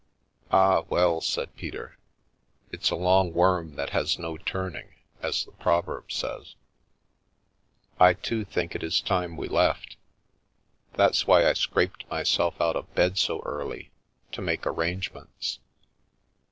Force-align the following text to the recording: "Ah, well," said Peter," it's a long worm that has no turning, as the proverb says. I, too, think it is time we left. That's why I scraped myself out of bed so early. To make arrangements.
"Ah, 0.51 0.81
well," 0.89 1.21
said 1.21 1.55
Peter," 1.55 1.95
it's 2.73 2.89
a 2.89 2.95
long 2.95 3.33
worm 3.33 3.75
that 3.75 3.91
has 3.91 4.17
no 4.17 4.35
turning, 4.35 4.95
as 5.21 5.45
the 5.45 5.51
proverb 5.51 6.11
says. 6.11 6.55
I, 7.99 8.15
too, 8.15 8.43
think 8.43 8.73
it 8.73 8.81
is 8.81 8.99
time 8.99 9.37
we 9.37 9.47
left. 9.47 9.97
That's 10.93 11.27
why 11.27 11.47
I 11.47 11.53
scraped 11.53 12.09
myself 12.09 12.59
out 12.59 12.75
of 12.75 12.91
bed 12.95 13.19
so 13.19 13.41
early. 13.45 13.91
To 14.31 14.41
make 14.41 14.65
arrangements. 14.65 15.59